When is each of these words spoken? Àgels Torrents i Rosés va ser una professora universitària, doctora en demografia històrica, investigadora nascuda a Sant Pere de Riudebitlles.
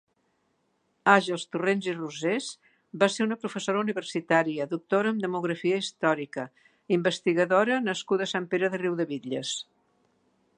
Àgels 1.11 1.43
Torrents 1.55 1.89
i 1.91 1.91
Rosés 1.97 2.47
va 3.03 3.09
ser 3.17 3.27
una 3.27 3.37
professora 3.43 3.81
universitària, 3.85 4.67
doctora 4.73 5.11
en 5.15 5.19
demografia 5.27 5.77
històrica, 5.83 6.47
investigadora 6.99 7.79
nascuda 7.91 8.29
a 8.31 8.33
Sant 8.33 8.49
Pere 8.55 8.73
de 8.77 8.81
Riudebitlles. 8.85 9.55